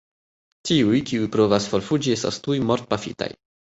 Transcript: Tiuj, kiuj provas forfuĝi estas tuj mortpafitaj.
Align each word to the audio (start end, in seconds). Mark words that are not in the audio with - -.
Tiuj, 0.69 0.95
kiuj 1.11 1.29
provas 1.37 1.69
forfuĝi 1.73 2.17
estas 2.17 2.41
tuj 2.47 2.59
mortpafitaj. 2.71 3.29